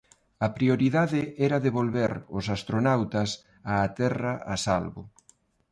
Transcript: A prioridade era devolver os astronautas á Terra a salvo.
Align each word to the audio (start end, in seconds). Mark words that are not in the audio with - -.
A 0.45 0.47
prioridade 0.57 1.21
era 1.47 1.63
devolver 1.67 2.11
os 2.37 2.45
astronautas 2.57 3.29
á 3.71 3.73
Terra 3.99 4.33
a 4.53 4.55
salvo. 4.65 5.01